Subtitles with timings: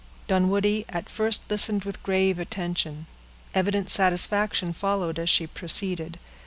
[0.27, 3.05] Dunwoodie at first listened with grave attention;
[3.53, 6.17] evident satisfaction followed as she proceeded.